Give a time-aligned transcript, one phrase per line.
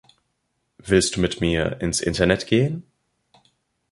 [0.79, 2.81] Willst du mit mir ins Internet gehen?